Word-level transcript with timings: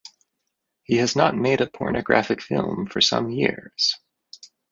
He 0.83 0.97
has 0.97 1.15
not 1.15 1.37
made 1.37 1.61
a 1.61 1.67
pornographic 1.69 2.41
film 2.41 2.87
for 2.87 3.01
some 3.01 3.29
years. 3.29 3.99